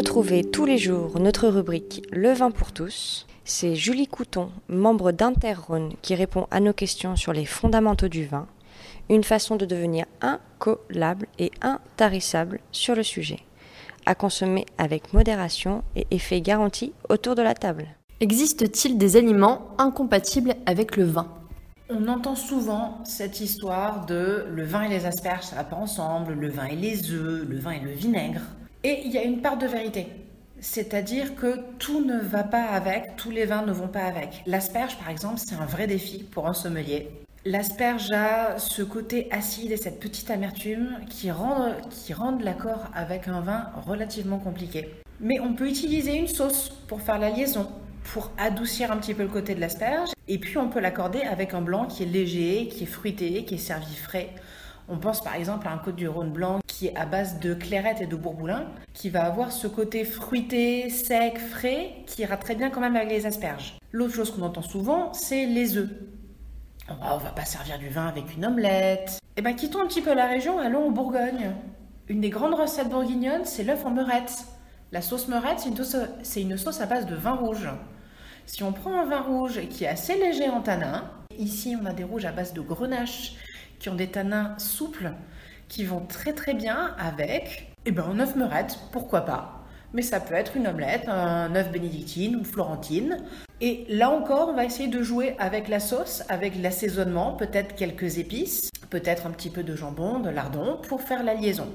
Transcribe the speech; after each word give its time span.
Retrouvez 0.00 0.44
tous 0.44 0.64
les 0.64 0.78
jours 0.78 1.20
notre 1.20 1.46
rubrique 1.48 2.02
Le 2.10 2.32
vin 2.32 2.50
pour 2.50 2.72
tous. 2.72 3.26
C'est 3.44 3.74
Julie 3.74 4.06
Couton, 4.06 4.50
membre 4.66 5.12
d'Interrhône, 5.12 5.92
qui 6.00 6.14
répond 6.14 6.46
à 6.50 6.58
nos 6.60 6.72
questions 6.72 7.16
sur 7.16 7.34
les 7.34 7.44
fondamentaux 7.44 8.08
du 8.08 8.24
vin 8.24 8.46
une 9.10 9.24
façon 9.24 9.56
de 9.56 9.66
devenir 9.66 10.06
incollable 10.22 11.26
et 11.38 11.50
intarissable 11.60 12.60
sur 12.72 12.94
le 12.94 13.02
sujet. 13.02 13.40
À 14.06 14.14
consommer 14.14 14.64
avec 14.78 15.12
modération 15.12 15.84
et 15.94 16.06
effet 16.10 16.40
garanti 16.40 16.94
autour 17.10 17.34
de 17.34 17.42
la 17.42 17.52
table. 17.52 17.86
Existe-t-il 18.20 18.96
des 18.96 19.16
aliments 19.16 19.68
incompatibles 19.76 20.54
avec 20.64 20.96
le 20.96 21.04
vin? 21.04 21.28
On 21.90 22.08
entend 22.08 22.36
souvent 22.36 23.04
cette 23.04 23.40
histoire 23.40 24.06
de 24.06 24.46
le 24.50 24.64
vin 24.64 24.84
et 24.84 24.88
les 24.88 25.04
asperges, 25.04 25.44
ça 25.44 25.56
va 25.56 25.64
pas 25.64 25.76
ensemble, 25.76 26.32
le 26.32 26.48
vin 26.48 26.64
et 26.64 26.76
les 26.76 27.10
œufs, 27.10 27.46
le 27.46 27.58
vin 27.58 27.72
et 27.72 27.80
le 27.80 27.90
vinaigre. 27.90 28.40
Et 28.82 29.02
il 29.04 29.12
y 29.12 29.18
a 29.18 29.22
une 29.22 29.42
part 29.42 29.58
de 29.58 29.66
vérité. 29.66 30.06
C'est-à-dire 30.58 31.34
que 31.34 31.58
tout 31.78 32.02
ne 32.02 32.18
va 32.18 32.44
pas 32.44 32.64
avec, 32.64 33.14
tous 33.16 33.30
les 33.30 33.44
vins 33.44 33.60
ne 33.60 33.72
vont 33.72 33.88
pas 33.88 34.04
avec. 34.04 34.42
L'asperge, 34.46 34.96
par 34.96 35.10
exemple, 35.10 35.38
c'est 35.38 35.54
un 35.54 35.66
vrai 35.66 35.86
défi 35.86 36.22
pour 36.22 36.46
un 36.46 36.54
sommelier. 36.54 37.10
L'asperge 37.44 38.10
a 38.10 38.58
ce 38.58 38.82
côté 38.82 39.28
acide 39.32 39.70
et 39.72 39.76
cette 39.76 40.00
petite 40.00 40.30
amertume 40.30 40.98
qui 41.10 41.30
rendent, 41.30 41.76
qui 41.90 42.14
rendent 42.14 42.42
l'accord 42.42 42.86
avec 42.94 43.28
un 43.28 43.40
vin 43.40 43.70
relativement 43.86 44.38
compliqué. 44.38 44.88
Mais 45.20 45.40
on 45.40 45.52
peut 45.52 45.68
utiliser 45.68 46.16
une 46.16 46.28
sauce 46.28 46.70
pour 46.88 47.02
faire 47.02 47.18
la 47.18 47.28
liaison, 47.28 47.68
pour 48.14 48.30
adoucir 48.38 48.92
un 48.92 48.96
petit 48.96 49.12
peu 49.12 49.24
le 49.24 49.28
côté 49.28 49.54
de 49.54 49.60
l'asperge. 49.60 50.10
Et 50.26 50.38
puis 50.38 50.56
on 50.56 50.70
peut 50.70 50.80
l'accorder 50.80 51.20
avec 51.20 51.52
un 51.52 51.60
blanc 51.60 51.84
qui 51.84 52.02
est 52.02 52.06
léger, 52.06 52.68
qui 52.68 52.84
est 52.84 52.86
fruité, 52.86 53.44
qui 53.44 53.56
est 53.56 53.58
servi 53.58 53.94
frais. 53.94 54.30
On 54.88 54.96
pense 54.96 55.22
par 55.22 55.34
exemple 55.34 55.68
à 55.68 55.72
un 55.72 55.78
Côte 55.78 55.96
du 55.96 56.08
Rhône 56.08 56.32
blanc 56.32 56.60
qui 56.80 56.86
est 56.86 56.96
à 56.96 57.04
base 57.04 57.40
de 57.40 57.52
clairette 57.52 58.00
et 58.00 58.06
de 58.06 58.16
bourboulin, 58.16 58.64
qui 58.94 59.10
va 59.10 59.26
avoir 59.26 59.52
ce 59.52 59.66
côté 59.66 60.02
fruité, 60.02 60.88
sec, 60.88 61.38
frais, 61.38 61.96
qui 62.06 62.22
ira 62.22 62.38
très 62.38 62.54
bien 62.54 62.70
quand 62.70 62.80
même 62.80 62.96
avec 62.96 63.10
les 63.10 63.26
asperges. 63.26 63.76
L'autre 63.92 64.14
chose 64.14 64.30
qu'on 64.30 64.40
entend 64.40 64.62
souvent, 64.62 65.12
c'est 65.12 65.44
les 65.44 65.76
œufs. 65.76 65.90
On 66.88 67.18
va 67.18 67.32
pas 67.32 67.44
servir 67.44 67.78
du 67.78 67.90
vin 67.90 68.06
avec 68.06 68.34
une 68.34 68.46
omelette. 68.46 69.18
Eh 69.36 69.42
ben, 69.42 69.54
quittons 69.54 69.82
un 69.82 69.86
petit 69.86 70.00
peu 70.00 70.14
la 70.14 70.26
région, 70.26 70.58
allons 70.58 70.86
en 70.86 70.90
Bourgogne. 70.90 71.52
Une 72.08 72.22
des 72.22 72.30
grandes 72.30 72.54
recettes 72.54 72.88
bourguignonnes, 72.88 73.44
c'est 73.44 73.62
l'œuf 73.62 73.84
en 73.84 73.90
meurette. 73.90 74.46
La 74.90 75.02
sauce 75.02 75.28
meurette, 75.28 75.58
c'est 75.58 75.68
une, 76.40 76.56
sauce, 76.56 76.80
à 76.80 76.86
base 76.86 77.04
de 77.04 77.14
vin 77.14 77.34
rouge. 77.34 77.68
Si 78.46 78.62
on 78.62 78.72
prend 78.72 78.98
un 78.98 79.04
vin 79.04 79.20
rouge 79.20 79.60
qui 79.68 79.84
est 79.84 79.88
assez 79.88 80.16
léger 80.16 80.48
en 80.48 80.62
tanin, 80.62 81.10
ici 81.36 81.76
on 81.78 81.84
a 81.84 81.92
des 81.92 82.04
rouges 82.04 82.24
à 82.24 82.32
base 82.32 82.54
de 82.54 82.62
grenache 82.62 83.34
qui 83.78 83.90
ont 83.90 83.94
des 83.94 84.08
tanins 84.08 84.54
souples 84.56 85.12
qui 85.70 85.84
vont 85.84 86.04
très 86.04 86.34
très 86.34 86.52
bien 86.52 86.94
avec 86.98 87.72
eh 87.86 87.92
ben, 87.92 88.04
un 88.04 88.20
œuf 88.20 88.36
meurette, 88.36 88.78
pourquoi 88.92 89.22
pas 89.22 89.56
mais 89.92 90.02
ça 90.02 90.20
peut 90.20 90.34
être 90.34 90.56
une 90.56 90.68
omelette, 90.68 91.08
un 91.08 91.52
œuf 91.56 91.72
bénédictine 91.72 92.36
ou 92.36 92.44
florentine. 92.44 93.24
Et 93.60 93.86
là 93.88 94.10
encore, 94.10 94.48
on 94.48 94.54
va 94.54 94.64
essayer 94.64 94.88
de 94.88 95.02
jouer 95.02 95.34
avec 95.40 95.66
la 95.66 95.80
sauce, 95.80 96.22
avec 96.28 96.54
l'assaisonnement, 96.60 97.32
peut-être 97.32 97.74
quelques 97.74 98.18
épices, 98.18 98.70
peut-être 98.88 99.26
un 99.26 99.30
petit 99.30 99.50
peu 99.50 99.64
de 99.64 99.74
jambon, 99.74 100.20
de 100.20 100.30
lardon 100.30 100.78
pour 100.86 101.02
faire 101.02 101.24
la 101.24 101.34
liaison. 101.34 101.66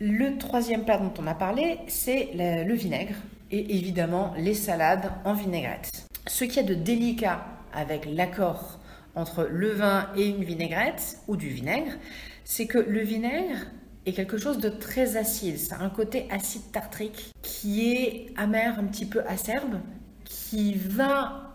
Le 0.00 0.36
troisième 0.36 0.84
plat 0.84 0.98
dont 0.98 1.12
on 1.20 1.26
a 1.28 1.34
parlé, 1.34 1.78
c'est 1.86 2.30
le 2.34 2.74
vinaigre 2.74 3.14
et 3.50 3.76
évidemment 3.76 4.34
les 4.36 4.54
salades 4.54 5.12
en 5.24 5.34
vinaigrette. 5.34 6.06
Ce 6.26 6.44
qu'il 6.44 6.56
y 6.56 6.60
a 6.60 6.62
de 6.64 6.74
délicat 6.74 7.44
avec 7.72 8.04
l'accord 8.04 8.80
entre 9.14 9.46
le 9.50 9.70
vin 9.70 10.08
et 10.16 10.28
une 10.28 10.44
vinaigrette 10.44 11.18
ou 11.28 11.36
du 11.36 11.48
vinaigre, 11.48 11.92
c'est 12.44 12.66
que 12.66 12.78
le 12.78 13.00
vinaigre 13.00 13.66
est 14.06 14.12
quelque 14.12 14.38
chose 14.38 14.58
de 14.58 14.68
très 14.68 15.16
acide. 15.16 15.58
Ça 15.58 15.76
a 15.76 15.82
un 15.82 15.90
côté 15.90 16.26
acide 16.30 16.72
tartrique 16.72 17.32
qui 17.42 17.92
est 17.92 18.26
amer, 18.36 18.78
un 18.78 18.84
petit 18.84 19.06
peu 19.06 19.22
acerbe, 19.26 19.80
qui 20.24 20.74
va 20.74 21.54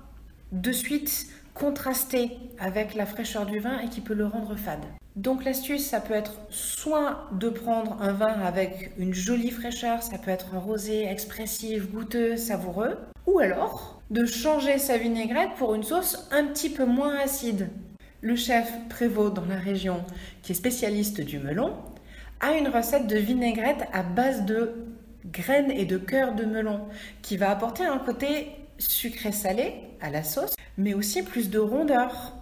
de 0.51 0.71
suite 0.71 1.27
contraster 1.53 2.37
avec 2.59 2.95
la 2.95 3.05
fraîcheur 3.05 3.45
du 3.45 3.59
vin 3.59 3.79
et 3.79 3.89
qui 3.89 4.01
peut 4.01 4.13
le 4.13 4.25
rendre 4.25 4.55
fade. 4.55 4.85
Donc 5.15 5.45
l'astuce, 5.45 5.85
ça 5.85 6.01
peut 6.01 6.13
être 6.13 6.33
soit 6.49 7.29
de 7.31 7.47
prendre 7.47 8.01
un 8.01 8.11
vin 8.11 8.41
avec 8.41 8.91
une 8.97 9.13
jolie 9.13 9.49
fraîcheur, 9.49 10.03
ça 10.03 10.17
peut 10.17 10.31
être 10.31 10.53
un 10.53 10.59
rosé 10.59 11.05
expressif, 11.05 11.89
goûteux, 11.89 12.35
savoureux, 12.35 12.97
ou 13.25 13.39
alors 13.39 14.01
de 14.09 14.25
changer 14.25 14.77
sa 14.77 14.97
vinaigrette 14.97 15.55
pour 15.57 15.73
une 15.73 15.83
sauce 15.83 16.27
un 16.31 16.45
petit 16.45 16.69
peu 16.69 16.85
moins 16.85 17.15
acide. 17.17 17.69
Le 18.25 18.35
chef 18.35 18.73
Prévost 18.89 19.35
dans 19.35 19.45
la 19.45 19.55
région, 19.55 20.03
qui 20.41 20.53
est 20.53 20.55
spécialiste 20.55 21.21
du 21.21 21.37
melon, 21.37 21.75
a 22.39 22.57
une 22.57 22.69
recette 22.69 23.05
de 23.05 23.17
vinaigrette 23.17 23.85
à 23.93 24.01
base 24.01 24.45
de 24.45 24.87
graines 25.27 25.69
et 25.69 25.85
de 25.85 25.99
cœur 25.99 26.33
de 26.33 26.43
melon 26.43 26.87
qui 27.21 27.37
va 27.37 27.51
apporter 27.51 27.85
un 27.85 27.99
côté 27.99 28.47
sucré-salé 28.79 29.75
à 30.01 30.09
la 30.09 30.23
sauce, 30.23 30.55
mais 30.75 30.95
aussi 30.95 31.21
plus 31.21 31.51
de 31.51 31.59
rondeur. 31.59 32.33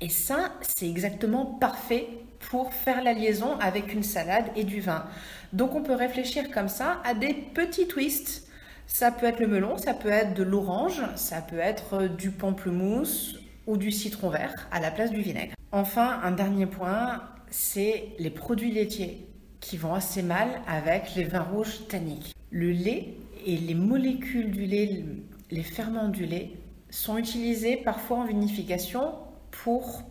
Et 0.00 0.08
ça, 0.08 0.52
c'est 0.60 0.88
exactement 0.88 1.46
parfait 1.46 2.06
pour 2.48 2.72
faire 2.72 3.02
la 3.02 3.12
liaison 3.12 3.58
avec 3.58 3.92
une 3.92 4.04
salade 4.04 4.46
et 4.54 4.62
du 4.62 4.80
vin. 4.80 5.04
Donc 5.52 5.74
on 5.74 5.82
peut 5.82 5.96
réfléchir 5.96 6.48
comme 6.52 6.68
ça 6.68 7.02
à 7.04 7.14
des 7.14 7.34
petits 7.34 7.88
twists. 7.88 8.46
Ça 8.86 9.10
peut 9.10 9.26
être 9.26 9.40
le 9.40 9.48
melon, 9.48 9.78
ça 9.78 9.94
peut 9.94 10.10
être 10.10 10.34
de 10.34 10.44
l'orange, 10.44 11.02
ça 11.16 11.40
peut 11.40 11.58
être 11.58 12.06
du 12.06 12.30
pamplemousse 12.30 13.40
ou 13.66 13.76
du 13.76 13.90
citron 13.90 14.30
vert 14.30 14.68
à 14.70 14.80
la 14.80 14.90
place 14.90 15.10
du 15.10 15.20
vinaigre. 15.20 15.54
Enfin, 15.72 16.20
un 16.22 16.32
dernier 16.32 16.66
point, 16.66 17.22
c'est 17.50 18.08
les 18.18 18.30
produits 18.30 18.72
laitiers 18.72 19.26
qui 19.60 19.76
vont 19.76 19.94
assez 19.94 20.22
mal 20.22 20.48
avec 20.66 21.14
les 21.14 21.24
vins 21.24 21.42
rouges 21.42 21.86
tanniques. 21.88 22.34
Le 22.50 22.70
lait 22.70 23.14
et 23.44 23.56
les 23.56 23.74
molécules 23.74 24.50
du 24.50 24.66
lait, 24.66 25.04
les 25.50 25.62
ferments 25.62 26.08
du 26.08 26.26
lait, 26.26 26.52
sont 26.90 27.18
utilisés 27.18 27.76
parfois 27.76 28.18
en 28.18 28.26
vinification 28.26 29.14
pour 29.50 30.02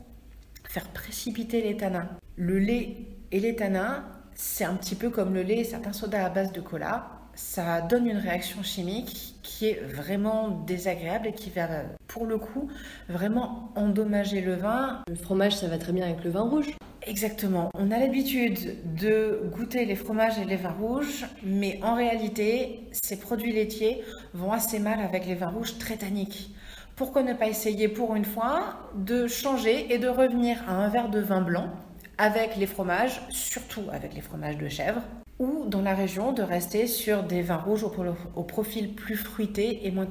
faire 0.67 0.87
précipiter 0.89 1.61
les 1.61 1.77
tanins. 1.77 2.09
Le 2.35 2.59
lait 2.59 2.97
et 3.31 3.39
les 3.39 3.55
tanins, 3.55 4.05
c'est 4.35 4.66
un 4.66 4.75
petit 4.75 4.96
peu 4.96 5.09
comme 5.09 5.34
le 5.34 5.41
lait 5.41 5.59
et 5.59 5.63
certains 5.63 5.94
sodas 5.94 6.25
à 6.25 6.29
base 6.29 6.51
de 6.51 6.62
cola. 6.62 7.07
Ça 7.34 7.81
donne 7.81 8.07
une 8.07 8.18
réaction 8.18 8.63
chimique 8.63 9.35
qui 9.44 9.68
est 9.68 9.81
vraiment 9.81 10.50
désagréable 10.50 11.28
et 11.28 11.34
qui 11.34 11.50
va, 11.50 11.68
pour 12.07 12.25
le 12.25 12.38
coup, 12.38 12.69
vraiment 13.09 13.72
endommager 13.75 14.41
le 14.41 14.56
vin. 14.56 15.01
Le 15.07 15.16
fromage, 15.16 15.56
ça 15.56 15.68
va 15.68 15.78
très 15.78 15.91
bien 15.91 16.06
avec 16.06 16.23
le 16.23 16.29
vin 16.29 16.41
rouge. 16.41 16.72
Exactement. 17.01 17.69
On 17.73 17.91
a 17.91 18.00
l'habitude 18.00 18.78
de 18.96 19.50
goûter 19.53 19.85
les 19.85 19.96
fromages 19.96 20.40
et 20.40 20.46
les 20.46 20.56
vins 20.56 20.72
rouges, 20.72 21.25
mais 21.44 21.79
en 21.84 21.96
réalité, 21.96 22.88
ces 22.91 23.19
produits 23.19 23.53
laitiers 23.53 24.03
vont 24.34 24.52
assez 24.52 24.79
mal 24.79 25.00
avec 25.00 25.25
les 25.25 25.35
vins 25.35 25.50
rouges 25.50 25.78
très 25.78 25.97
tanniques. 25.97 26.56
Pourquoi 26.96 27.23
ne 27.23 27.34
pas 27.34 27.47
essayer 27.47 27.90
pour 27.90 28.16
une 28.16 28.25
fois 28.25 28.90
de 28.96 29.28
changer 29.28 29.94
et 29.94 29.97
de 29.97 30.08
revenir 30.08 30.64
à 30.67 30.73
un 30.73 30.88
verre 30.88 31.09
de 31.09 31.20
vin 31.20 31.41
blanc 31.41 31.70
avec 32.17 32.56
les 32.58 32.67
fromages, 32.67 33.22
surtout 33.29 33.84
avec 33.91 34.14
les 34.14 34.22
fromages 34.22 34.58
de 34.58 34.70
chèvre, 34.70 35.02
ou 35.40 35.66
dans 35.67 35.82
la 35.82 35.96
région 35.96 36.32
de 36.34 36.44
rester 36.44 36.88
sur 36.88 37.23
des 37.23 37.41
vins 37.41 37.58
rouges 37.58 37.84
au, 37.84 38.44
profil 38.44 38.96
plus 38.96 39.17
fruité 39.17 39.85
et 39.85 39.91
moins. 39.91 40.08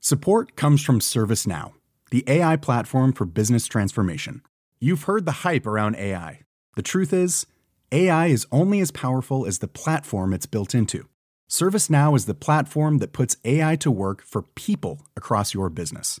Support 0.00 0.56
comes 0.56 0.78
from 0.78 1.00
ServiceNow. 1.00 1.72
the 2.14 2.22
AI 2.28 2.54
platform 2.54 3.12
for 3.12 3.24
business 3.24 3.66
transformation. 3.66 4.40
You've 4.80 5.02
heard 5.02 5.26
the 5.26 5.42
hype 5.42 5.66
around 5.66 5.96
AI. 5.96 6.42
The 6.76 6.82
truth 6.82 7.12
is, 7.12 7.44
AI 7.90 8.26
is 8.26 8.46
only 8.52 8.78
as 8.80 8.92
powerful 8.92 9.44
as 9.44 9.58
the 9.58 9.66
platform 9.66 10.32
it's 10.32 10.46
built 10.46 10.76
into. 10.76 11.08
ServiceNow 11.50 12.14
is 12.14 12.26
the 12.26 12.32
platform 12.32 12.98
that 12.98 13.12
puts 13.12 13.36
AI 13.44 13.74
to 13.74 13.90
work 13.90 14.22
for 14.22 14.42
people 14.42 15.00
across 15.16 15.54
your 15.54 15.68
business, 15.70 16.20